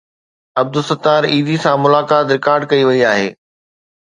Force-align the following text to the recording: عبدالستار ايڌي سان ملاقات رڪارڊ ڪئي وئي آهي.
عبدالستار 0.61 1.21
ايڌي 1.33 1.57
سان 1.63 1.77
ملاقات 1.85 2.25
رڪارڊ 2.35 2.61
ڪئي 2.71 2.83
وئي 2.89 3.01
آهي. 3.11 3.29